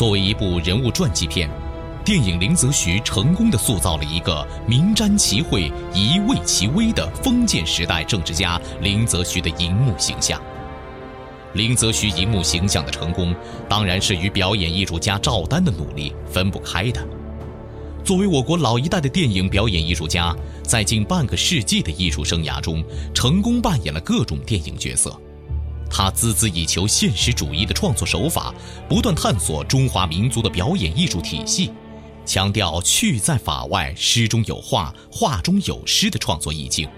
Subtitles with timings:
[0.00, 1.46] 作为一部人物传记片，
[2.02, 10.40] 电影《林则徐》成功的塑造了一个名瞻其讳、疑畏其微的封建时代政治家林则徐的荧幕形象。
[11.52, 13.34] 林则徐荧幕形象的成功，
[13.68, 17.06] 当然是与表演艺术家赵丹的努力分不开的。
[18.02, 22.82] 作为我国老一代的电影表演艺术家，在近半个世纪的艺术生涯中，
[23.12, 25.14] 成功扮演了各种电影角色。
[25.90, 28.54] 他孜孜以求现实主义的创作手法，
[28.88, 31.72] 不断探索中华民族的表演艺术体系，
[32.24, 36.88] 强调趣在法外、诗中有画、画中有诗的创作意境。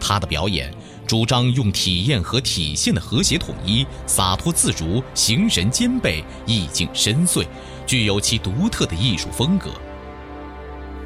[0.00, 0.74] 他的表演
[1.06, 7.46] 主张用体验和体现的和谐统一，洒脱自如，形神兼备，意境深邃，
[7.86, 9.70] 具有其独特的艺术风格。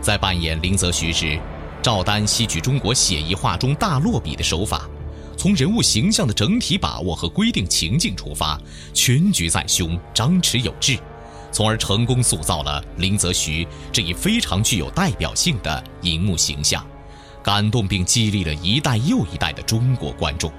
[0.01, 1.39] 在扮演林则徐时，
[1.83, 4.89] 赵丹吸取中国写意画中大落笔的手法。
[5.37, 8.59] 从人物形象的整体把握和规定情境出发，
[8.93, 10.99] 全局在胸，张弛有致，
[11.53, 16.85] 从而成功塑造了林则徐这一非常具有代表性的荧幕形象，
[17.43, 20.51] 感动并激励了一代又一代的中国观众。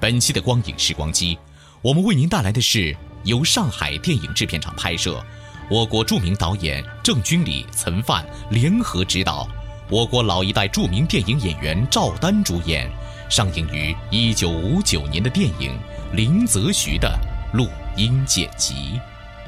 [0.00, 1.38] 本期的光影时光机，
[1.82, 5.22] 我们为您带来的是由上海电影制片厂拍摄，
[5.70, 9.48] 我国著名导演郑君里、岑范联合执导，
[9.90, 12.90] 我国老一代著名电影演员赵丹主演。
[13.30, 15.78] 上映于一九五九年的电影
[16.14, 17.18] 《林则徐》的
[17.52, 19.00] 录音剪辑，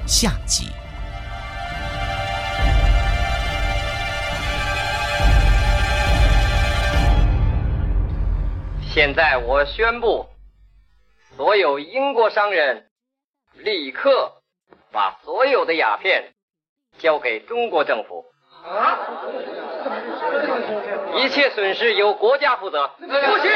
[0.07, 0.69] 下集。
[8.93, 10.27] 现在我宣布，
[11.37, 12.87] 所有英国商人
[13.59, 14.43] 立刻
[14.91, 16.33] 把所有的鸦片
[16.99, 18.25] 交给中国政府。
[18.69, 18.99] 啊！
[21.17, 22.91] 一切损失由国家负责。
[22.99, 23.51] 不行！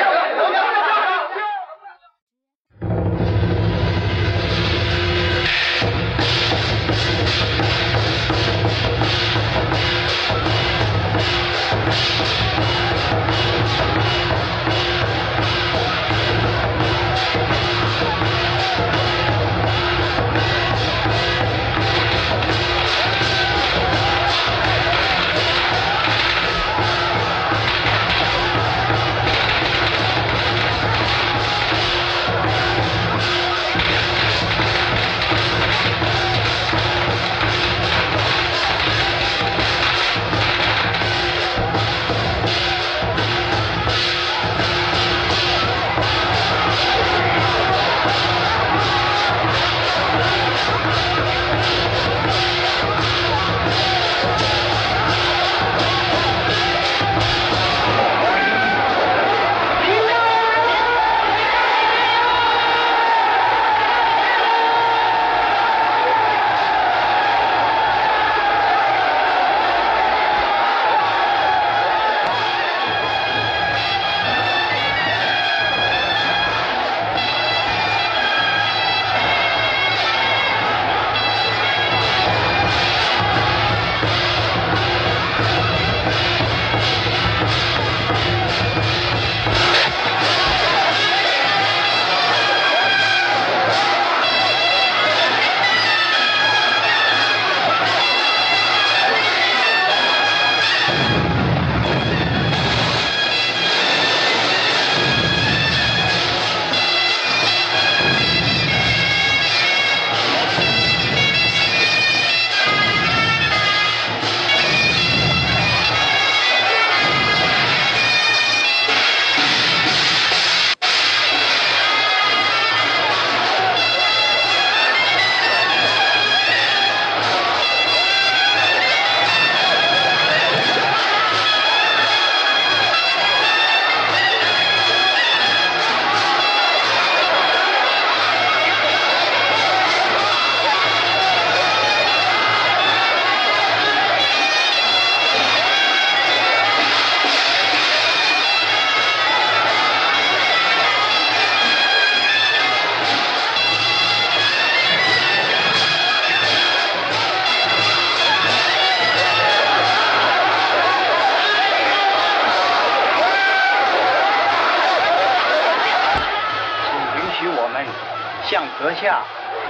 [168.45, 169.23] 向阁下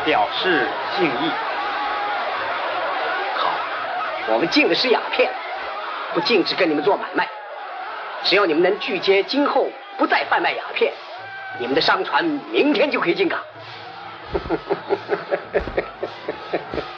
[0.04, 0.66] 表示
[0.96, 1.30] 敬意。
[3.36, 3.50] 好，
[4.28, 5.30] 我们禁的是鸦片，
[6.14, 7.28] 不禁止跟你们做买卖。
[8.22, 10.92] 只要你们能拒接今后不再贩卖鸦片，
[11.58, 13.40] 你们的商船明天就可以进港。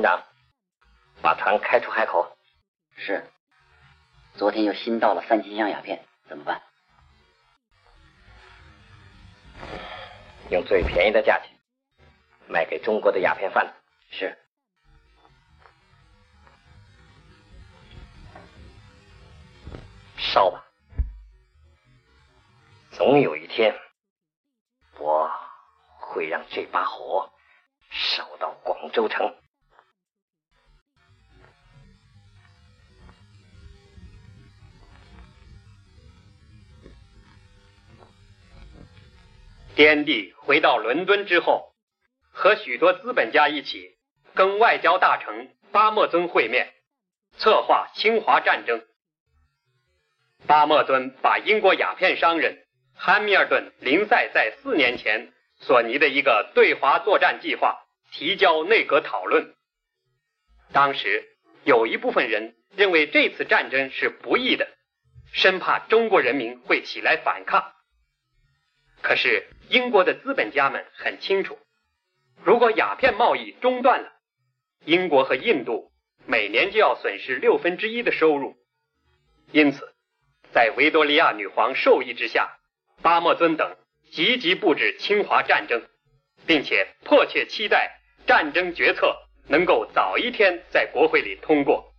[0.00, 0.24] 团长，
[1.20, 2.34] 把船开出海口。
[2.96, 3.30] 是。
[4.34, 6.62] 昨天又新到了三千箱鸦片，怎么办？
[10.50, 11.50] 用最便宜的价钱
[12.48, 13.72] 卖给中国的鸦片贩子。
[14.10, 14.38] 是。
[20.16, 20.64] 烧吧，
[22.92, 23.78] 总有一天，
[24.98, 25.30] 我
[25.98, 27.30] 会让这把火
[27.90, 29.36] 烧到广州城。
[39.82, 41.72] 天帝回到伦敦之后，
[42.32, 43.96] 和许多资本家一起
[44.34, 46.74] 跟外交大臣巴莫尊会面，
[47.38, 48.84] 策划侵华战争。
[50.46, 52.58] 巴莫尊把英国鸦片商人
[52.94, 57.80] 汉密尔顿·林赛在四年前所拟的一个对华作战计划
[58.12, 59.54] 提交内阁讨论。
[60.72, 61.24] 当时
[61.64, 64.68] 有一部分人认为这次战争是不义的，
[65.32, 67.72] 生怕中国人民会起来反抗。
[69.00, 71.56] 可是英国的资本家们很清楚，
[72.42, 74.10] 如果鸦片贸易中断了，
[74.84, 75.92] 英国和印度
[76.26, 78.56] 每年就要损失六分之一的收入。
[79.52, 79.94] 因此，
[80.52, 82.58] 在维多利亚女皇授意之下，
[83.00, 83.76] 巴莫尊等
[84.10, 85.80] 积极布置侵华战争，
[86.46, 91.94] 并且迫切期待战争决策能够早一天在国会里通过。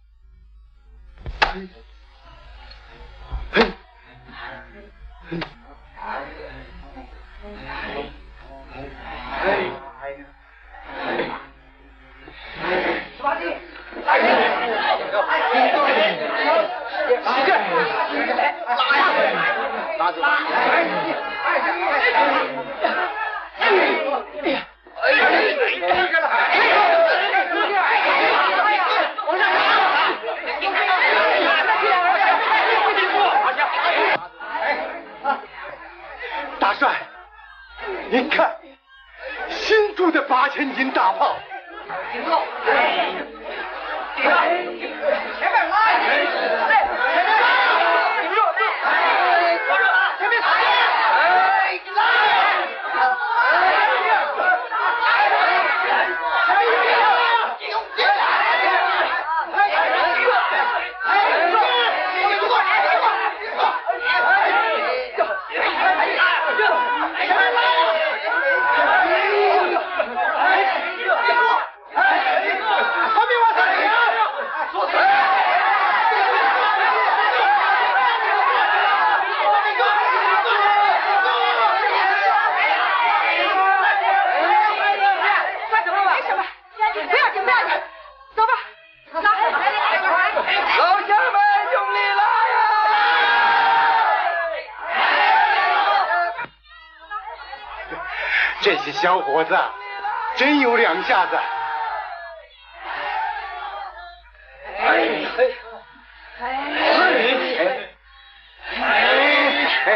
[36.60, 36.92] 大帅，
[38.10, 38.56] 您看，
[39.50, 41.36] 新铸的八千斤大炮。
[42.12, 42.32] 停住！
[44.16, 44.22] 停！
[44.22, 44.30] 前
[45.52, 45.76] 面拉！
[45.98, 46.72] 前面
[47.42, 47.46] 拉！
[48.22, 48.38] 停住！
[48.84, 48.88] 哎，
[49.58, 49.80] 停住！
[50.20, 50.46] 前面拉！
[51.18, 52.00] 哎，拉！
[85.70, 86.44] 快走吧，没什么，
[86.76, 87.70] 不要紧，不要紧，
[88.36, 88.54] 走吧，
[89.14, 89.18] 走。
[89.22, 91.36] 老乡们，
[91.72, 92.56] 用力拉呀！
[98.62, 99.58] 这些小伙子
[100.36, 101.36] 真有两下子。
[104.78, 105.50] 哎哎
[106.40, 106.46] 哎哎
[108.78, 108.86] 哎！
[109.82, 109.90] 哎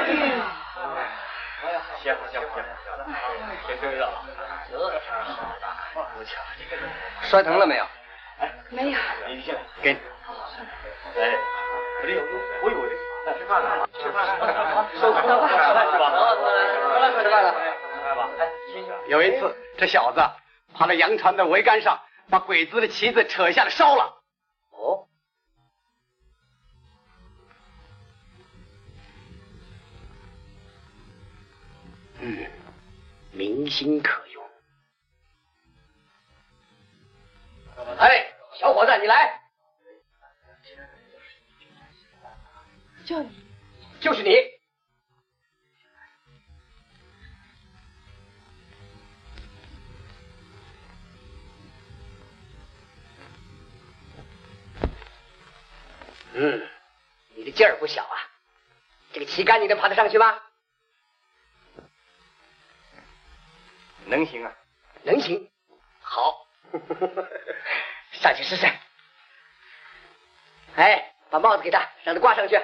[2.01, 2.65] 谢谢行行行，
[3.67, 4.09] 行推了，
[4.71, 5.67] 这事儿好大，
[7.21, 7.85] 摔疼了没有？
[8.39, 8.97] 哎，没有。
[9.27, 9.99] 你先给你。
[11.15, 11.37] 哎，
[12.01, 12.89] 我这有用，我有用。
[13.37, 13.87] 吃饭了？
[14.01, 14.45] 吃饭了吗？
[14.93, 15.47] 吃饭了吗？
[15.47, 15.91] 吃饭了吧？
[15.91, 16.01] 吃饭
[17.01, 17.53] 了，吃饭了。
[19.07, 20.19] 有一次，这小子
[20.73, 24.23] 爬到洋船的桅杆上，把鬼子的旗子扯下来烧了。
[24.71, 25.07] 哦，
[32.19, 32.47] 嗯，
[33.31, 34.43] 明心可用。
[37.97, 39.41] 哎，小伙子，你来。
[43.05, 43.29] 就你，
[43.99, 44.54] 就是你。
[56.37, 56.67] 嗯，
[57.35, 58.29] 你的劲儿不小啊！
[59.13, 60.37] 这个旗杆你能爬得上去吗？
[64.07, 64.53] 能行啊，
[65.03, 65.49] 能行。
[66.01, 66.45] 好，
[68.11, 68.67] 上去试试。
[70.75, 72.61] 哎，把帽子给他，让他挂上去。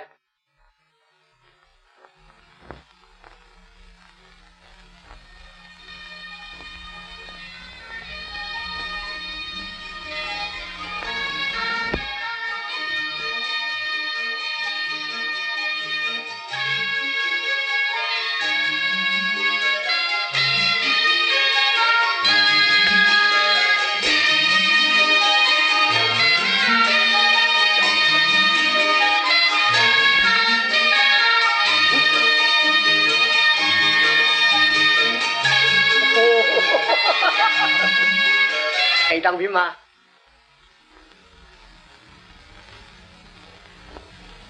[39.22, 39.78] 以当兵吗？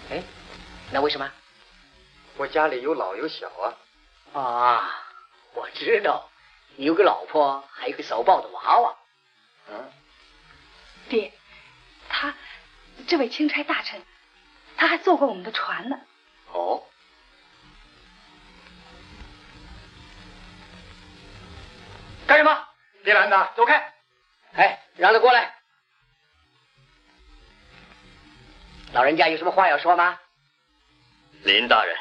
[0.09, 0.23] 哎，
[0.93, 1.29] 那为什么？
[2.37, 4.39] 我家里有老有小啊。
[4.39, 5.03] 啊，
[5.53, 6.29] 我知道，
[6.77, 8.95] 你有个老婆，还有个手抱的娃娃。
[9.69, 9.91] 嗯，
[11.09, 11.33] 爹，
[12.07, 12.33] 他
[13.07, 14.01] 这位钦差大臣，
[14.77, 15.99] 他还坐过我们的船呢。
[16.53, 16.81] 哦，
[22.25, 22.67] 干什么？
[23.03, 23.93] 别拦他，走开！
[24.53, 25.55] 哎，让他过来。
[28.93, 30.19] 老人家有什么话要说吗？
[31.43, 31.95] 林大人，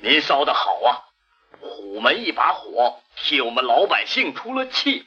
[0.00, 1.02] 您烧的好啊！
[1.60, 5.06] 虎门一把火，替我们老百姓出了气。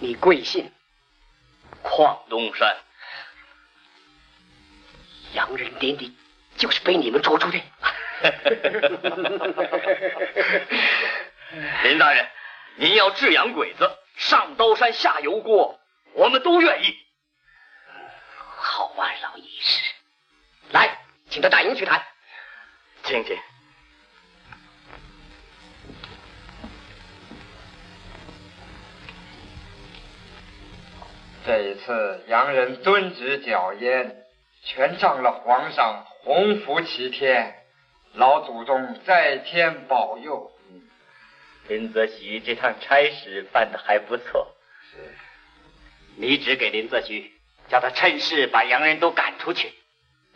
[0.00, 0.72] 你贵姓？
[1.82, 2.76] 邝东山。
[5.34, 6.16] 洋人点滴
[6.56, 7.58] 就是被你们捉住的。
[11.84, 12.26] 林大人，
[12.76, 15.78] 您要治洋鬼子，上刀山下油锅，
[16.14, 16.96] 我们都愿意。
[18.56, 19.94] 好啊，老义士，
[20.70, 20.98] 来，
[21.30, 22.04] 请到大营去谈。
[23.04, 23.38] 请请。
[31.46, 34.24] 这一次洋人遵旨剿燕，
[34.64, 37.54] 全仗了皇上洪福齐天，
[38.14, 40.50] 老祖宗在天保佑。
[41.68, 44.54] 林则徐这趟差事办得还不错。
[44.90, 44.98] 是，
[46.16, 47.32] 你只给林则徐，
[47.68, 49.72] 叫他趁势把洋人都赶出去，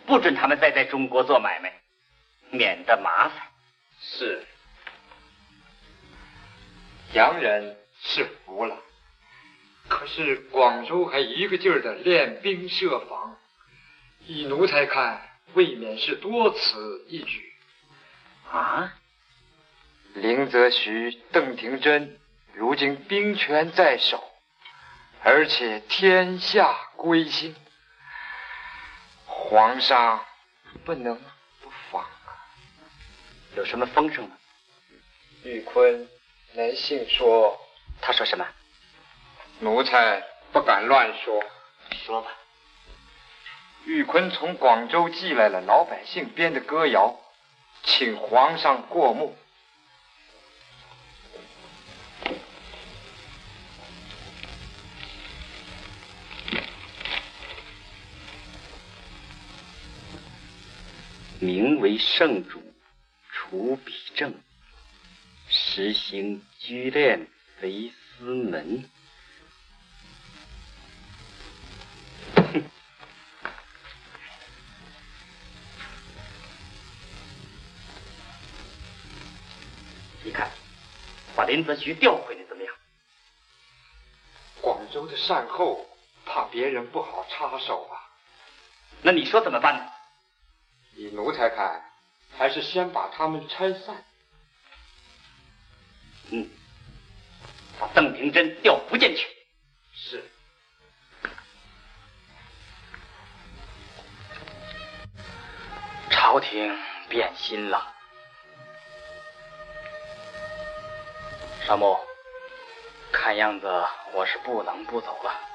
[0.07, 1.81] 不准他们再在中国做买卖，
[2.51, 3.47] 免得麻烦。
[4.01, 4.43] 是，
[7.13, 8.81] 洋人是服了，
[9.89, 13.37] 可是广州还一个劲儿的练兵设防，
[14.27, 17.53] 以奴才看，未免是多此一举。
[18.51, 18.98] 啊？
[20.21, 22.17] 林则徐、邓廷桢
[22.53, 24.23] 如今兵权在手，
[25.23, 27.55] 而且天下归心，
[29.27, 30.25] 皇上
[30.85, 31.17] 不能
[31.63, 32.35] 不防啊！
[33.55, 34.37] 有什么风声吗？
[35.45, 36.09] 玉坤
[36.55, 37.57] 来信说，
[38.01, 38.45] 他说什么？
[39.61, 41.43] 奴才不敢乱说。
[42.05, 42.31] 说吧。
[43.85, 47.17] 玉坤从广州寄来了老百姓编的歌谣，
[47.85, 49.37] 请皇上过目。
[61.41, 62.61] 名为圣主，
[63.31, 64.35] 除彼政，
[65.49, 67.29] 实行居恋
[67.63, 68.89] 为司门。
[80.25, 80.51] 你看，
[81.37, 82.75] 把林则徐调回来怎么样？
[84.61, 85.87] 广州的善后，
[86.27, 87.95] 怕别人不好插手啊。
[89.03, 89.98] 那你说怎么办呢？
[90.99, 91.81] 以奴才看，
[92.37, 94.05] 还是先把他们拆散。
[96.31, 96.51] 嗯，
[97.79, 99.29] 把邓平珍调福建去。
[99.95, 100.25] 是。
[106.11, 106.77] 朝廷
[107.09, 107.95] 变心了。
[111.65, 111.97] 沙漠，
[113.13, 113.69] 看样子
[114.13, 115.48] 我是不能不走了。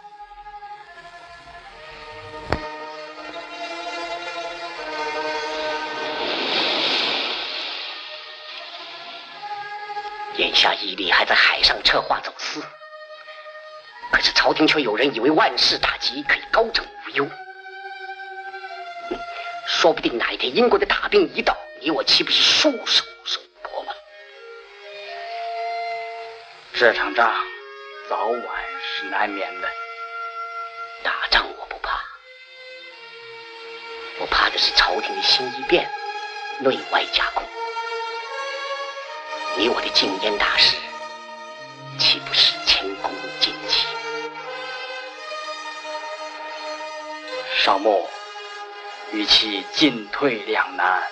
[10.38, 12.62] 眼下义利还在海上策划走私，
[14.12, 17.30] 可是朝廷却有人以为万事大吉，可以高枕无忧。
[19.68, 23.94] 说不定哪一天英国的大兵一到，你我岂不是束手受缚吗？
[26.74, 27.32] 这场仗
[28.10, 28.44] 早晚
[28.82, 29.70] 是难免的。
[31.04, 32.02] 打仗我不怕，
[34.20, 35.90] 我怕的是朝廷的心一变，
[36.60, 37.44] 内外夹攻。
[39.56, 40.76] 你我的禁烟大事，
[42.00, 43.86] 岂不是前功尽弃？
[47.64, 48.10] 少穆，
[49.12, 51.08] 与其进退两难，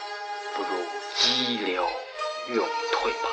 [0.56, 0.70] 不如
[1.16, 1.88] 激流
[2.50, 3.30] 勇退吧。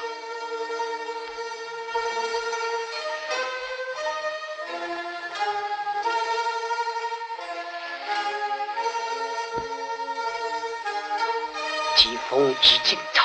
[11.97, 13.18] 疾风知劲草，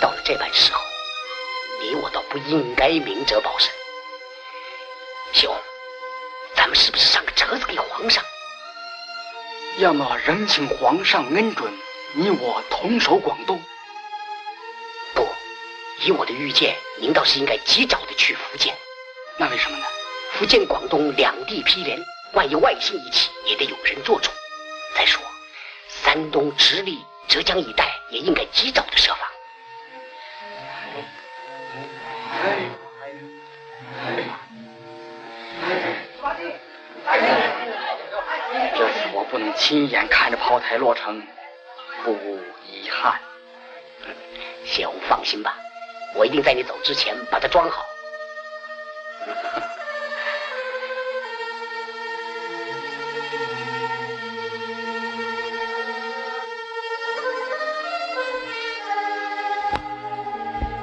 [0.00, 0.80] 到了这般时候，
[1.80, 3.70] 你我倒不应该明哲保身。
[5.32, 5.54] 兄，
[6.54, 8.24] 咱们是不是上个折子给皇上？
[9.78, 11.72] 要么仍请皇上恩准，
[12.14, 13.62] 你我同守广东。
[15.14, 15.26] 不，
[16.00, 18.76] 以我的预见，您倒是应该及早的去福建。
[19.38, 19.86] 那为什么呢？
[20.32, 21.98] 福建、广东两地毗连，
[22.32, 24.30] 万一外星一起，也得有人做主。
[24.96, 25.22] 再说，
[25.88, 29.29] 山东、直隶、浙江一带也应该及早的设防。
[39.30, 41.22] 不能亲眼看着炮台落成，
[42.02, 43.20] 不无遗憾。
[44.64, 45.56] 谢红放心吧，
[46.14, 47.86] 我一定在你走之前把它装好。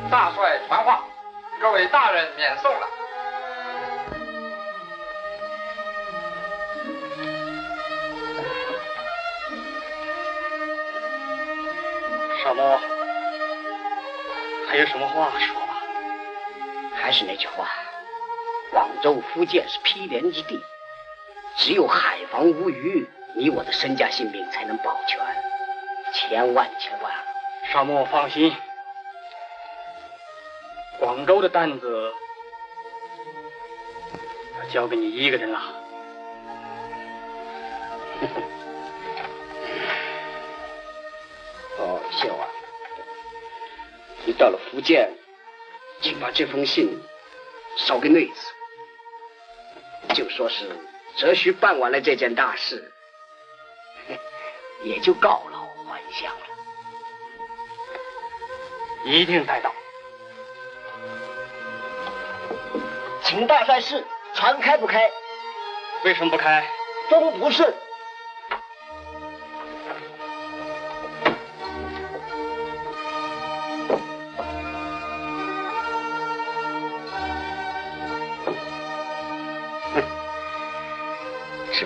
[0.10, 1.04] 大帅传话，
[1.60, 2.88] 各位大人免送了。
[12.48, 12.62] 少穆，
[14.70, 15.84] 还有什么话说吧？
[16.96, 17.68] 还是那句话，
[18.72, 20.58] 广州、福建是毗连之地，
[21.58, 23.06] 只有海防无虞，
[23.36, 25.20] 你我的身家性命才能保全。
[26.14, 27.12] 千万千万，
[27.70, 28.56] 少穆放心，
[31.00, 32.14] 广州的担子
[34.58, 35.62] 要交给你一个人了。
[44.38, 45.12] 到了福建，
[46.02, 47.02] 请把这封信
[47.78, 50.70] 捎给内子，就说是
[51.16, 52.92] 哲徐办完了这件大事，
[54.84, 56.46] 也就告老还乡了。
[59.06, 59.74] 一定带到。
[63.24, 65.12] 请大帅示，船开不开？
[66.04, 66.66] 为什么不开？
[67.10, 67.74] 风不顺。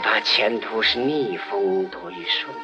[0.01, 2.55] 怕前途是逆风多于顺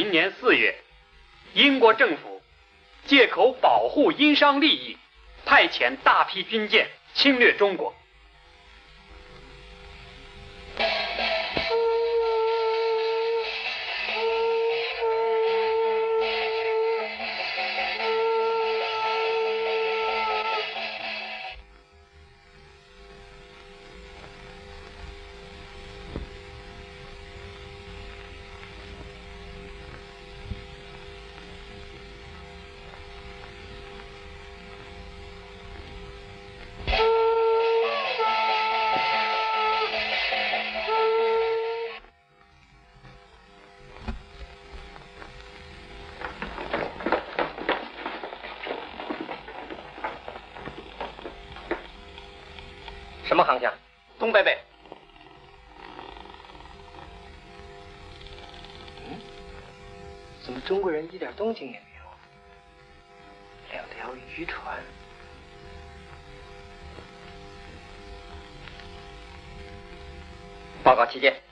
[0.00, 0.74] 明年四月，
[1.52, 2.40] 英国政府
[3.04, 4.96] 借口保护英商利益，
[5.44, 7.94] 派遣大批军舰侵略中国，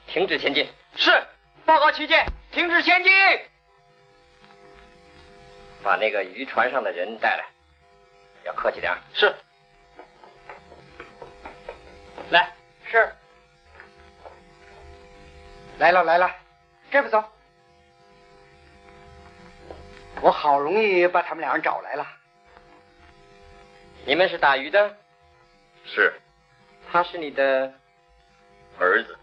[0.08, 0.66] 停止前进。
[0.96, 1.10] 是。
[1.64, 3.12] 报告旗舰，停止前进。
[5.82, 7.44] 把那个渔船上的人带来，
[8.44, 8.92] 要客气点。
[9.14, 9.34] 是。
[12.30, 12.52] 来，
[12.90, 13.12] 是。
[15.78, 16.34] 来了来了，
[16.90, 17.22] 这不走。
[20.20, 22.06] 我好容易把他们俩人找来了。
[24.04, 24.96] 你们是打鱼的？
[25.84, 26.12] 是。
[26.90, 27.72] 他是你的
[28.78, 29.16] 儿子。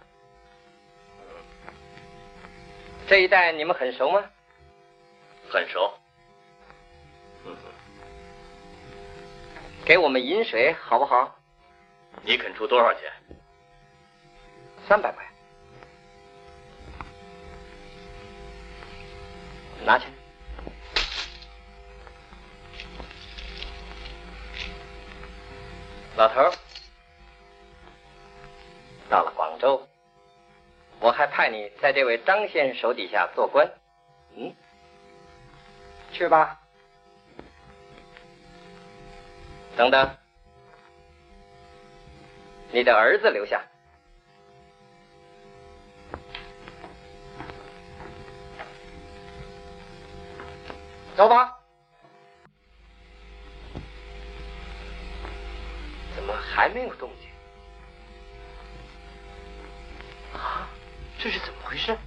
[3.08, 4.24] 这一带你们很熟吗？
[5.50, 5.94] 很熟。
[7.46, 7.56] 嗯。
[9.86, 11.40] 给我们饮水好不好？
[12.24, 13.02] 你肯出多少钱？
[14.88, 15.24] 三百块。
[19.86, 20.08] 拿去。
[26.18, 26.50] 老头，
[29.10, 29.88] 到了广州，
[31.00, 33.70] 我还派你在这位张先生手底下做官。
[34.36, 34.54] 嗯，
[36.12, 36.60] 去吧。
[39.78, 40.10] 等等。
[42.72, 43.64] 你的儿子留下，
[51.16, 51.58] 走吧。
[56.16, 57.25] 怎么还没有动静？
[61.26, 61.98] 这是怎么回事？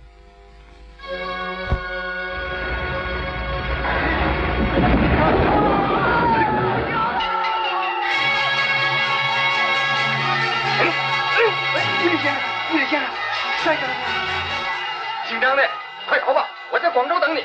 [13.64, 13.82] 帅哥，
[15.28, 15.68] 姓张的，
[16.08, 16.48] 快逃吧！
[16.70, 17.40] 我在广州等你。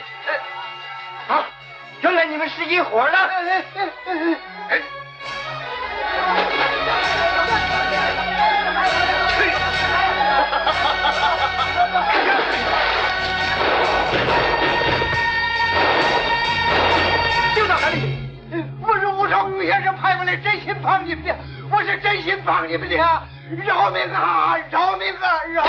[1.28, 1.44] 啊，
[2.02, 3.18] 原来你们是一伙的。
[4.70, 4.80] 哎。
[11.04, 11.13] 就
[19.66, 21.36] 先生派过来，真心帮你们的，
[21.72, 24.58] 我是真心帮你们的，饶命啊！
[24.70, 25.44] 饶命啊！
[25.54, 25.64] 饶！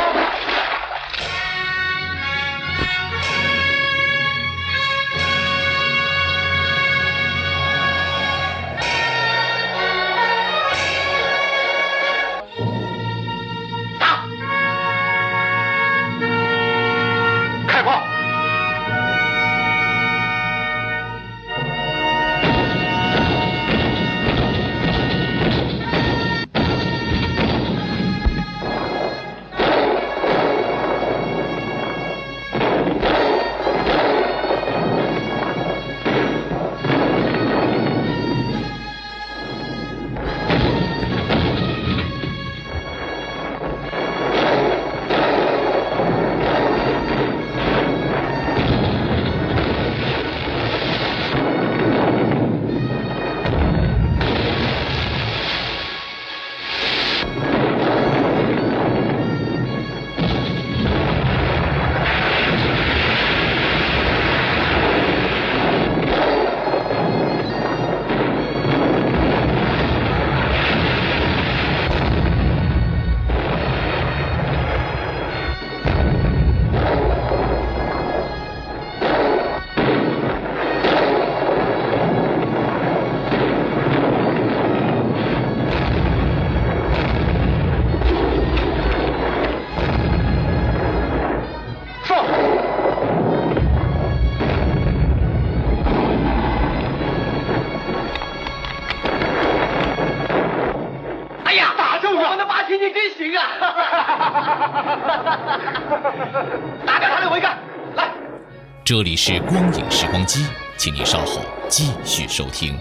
[108.84, 110.44] 这里是光影时光机，
[110.76, 112.78] 请您稍后继续收听。